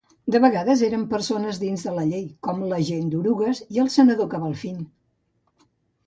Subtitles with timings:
[0.33, 4.81] De vegades eren persones dins de la llei, com l'agent Durugas i el senador Cabalfin.